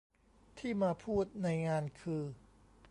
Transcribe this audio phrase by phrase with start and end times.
[0.57, 2.23] ที่มาพูดในงานคือ